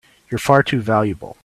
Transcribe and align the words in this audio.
You're 0.31 0.39
far 0.39 0.63
too 0.63 0.81
valuable! 0.81 1.37